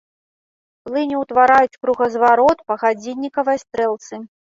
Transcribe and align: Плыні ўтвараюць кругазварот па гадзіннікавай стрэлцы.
Плыні 0.87 1.19
ўтвараюць 1.23 1.75
кругазварот 1.81 2.63
па 2.71 2.77
гадзіннікавай 2.85 3.61
стрэлцы. 3.65 4.21